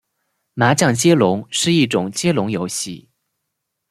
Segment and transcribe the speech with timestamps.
[0.55, 3.07] 麻将接龙是一种接龙游戏。